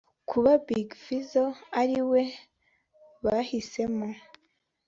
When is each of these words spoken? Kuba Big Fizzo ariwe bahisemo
Kuba 0.29 0.51
Big 0.67 0.89
Fizzo 1.03 1.45
ariwe 1.81 2.21
bahisemo 3.25 4.07